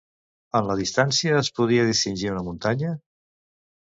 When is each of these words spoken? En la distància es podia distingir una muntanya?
En 0.59 0.69
la 0.69 0.77
distància 0.79 1.37
es 1.41 1.51
podia 1.59 1.85
distingir 1.91 2.33
una 2.33 2.45
muntanya? 2.49 2.99